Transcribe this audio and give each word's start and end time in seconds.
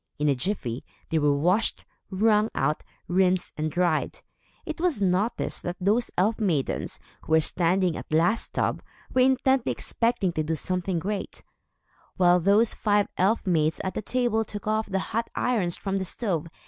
In 0.17 0.27
a 0.29 0.33
jiffy, 0.33 0.83
they 1.11 1.19
were 1.19 1.37
washed, 1.37 1.85
wrung 2.09 2.49
out, 2.55 2.81
rinsed 3.07 3.53
and 3.55 3.69
dried. 3.69 4.21
It 4.65 4.81
was 4.81 4.99
noticed 4.99 5.61
that 5.61 5.75
those 5.79 6.09
elf 6.17 6.39
maidens, 6.39 6.99
who 7.21 7.33
were 7.33 7.39
standing 7.39 7.95
at 7.95 8.09
the 8.09 8.17
last 8.17 8.51
tub, 8.55 8.81
were 9.13 9.21
intently 9.21 9.71
expecting 9.71 10.31
to 10.33 10.43
do 10.43 10.55
something 10.55 10.97
great, 10.97 11.43
while 12.17 12.39
those 12.39 12.73
five 12.73 13.09
elf 13.15 13.45
maids 13.45 13.79
at 13.83 13.93
the 13.93 14.01
table 14.01 14.43
took 14.43 14.65
off 14.65 14.89
the 14.89 14.97
hot 15.13 15.29
irons 15.35 15.77
from 15.77 15.97
the 15.97 16.05
stove. 16.05 16.47